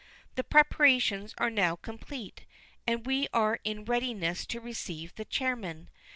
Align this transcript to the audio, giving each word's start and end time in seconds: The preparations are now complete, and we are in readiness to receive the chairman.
The 0.33 0.43
preparations 0.43 1.35
are 1.37 1.51
now 1.51 1.75
complete, 1.75 2.45
and 2.87 3.05
we 3.05 3.27
are 3.33 3.59
in 3.63 3.85
readiness 3.85 4.47
to 4.47 4.59
receive 4.59 5.13
the 5.13 5.25
chairman. 5.25 5.91